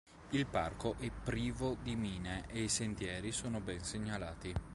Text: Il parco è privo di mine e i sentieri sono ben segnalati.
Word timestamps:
Il 0.31 0.47
parco 0.47 0.95
è 0.97 1.11
privo 1.11 1.77
di 1.79 1.95
mine 1.95 2.45
e 2.47 2.63
i 2.63 2.69
sentieri 2.69 3.31
sono 3.31 3.59
ben 3.61 3.83
segnalati. 3.83 4.51